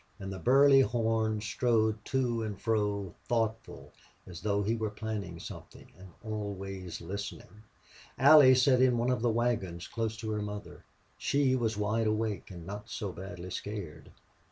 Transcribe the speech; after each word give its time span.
And 0.17 0.33
the 0.33 0.39
burly 0.39 0.79
Horn 0.81 1.41
strode 1.41 2.03
to 2.05 2.41
and 2.41 2.59
fro, 2.59 3.13
thoughtful, 3.25 3.91
as 4.25 4.41
though 4.41 4.63
he 4.63 4.75
were 4.75 4.89
planning 4.89 5.39
something, 5.39 5.91
and 5.95 6.09
always 6.23 7.01
listening. 7.01 7.61
Allie 8.17 8.55
sat 8.55 8.81
in 8.81 8.97
one 8.97 9.11
of 9.11 9.21
the 9.21 9.29
wagons 9.29 9.87
close 9.87 10.17
to 10.17 10.31
her 10.31 10.41
mother. 10.41 10.85
She 11.19 11.55
was 11.55 11.77
wide 11.77 12.07
awake 12.07 12.49
and 12.49 12.65
not 12.65 12.89
so 12.89 13.11
badly 13.11 13.51
scared. 13.51 14.09